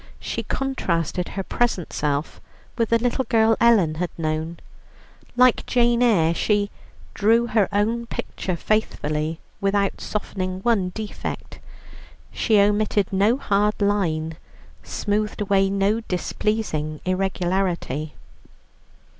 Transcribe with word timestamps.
She 0.19 0.41
contrasted 0.41 1.29
her 1.29 1.43
present 1.43 1.93
self 1.93 2.41
with 2.75 2.89
the 2.89 2.97
little 2.97 3.25
girl 3.25 3.55
Ellen 3.61 3.93
had 4.01 4.09
known. 4.17 4.57
Like 5.37 5.63
Jane 5.67 6.01
Eyre, 6.01 6.33
she 6.33 6.71
"drew 7.13 7.45
her 7.45 7.69
own 7.71 8.07
picture 8.07 8.55
faithfully 8.55 9.39
without 9.61 10.01
softening 10.01 10.61
one 10.61 10.89
defect. 10.95 11.59
She 12.31 12.57
omitted 12.59 13.13
no 13.13 13.37
hard 13.37 13.79
line, 13.79 14.37
smoothed 14.81 15.39
away 15.41 15.69
no 15.69 15.99
displeasing 16.01 16.99
irregularity." 17.05 18.15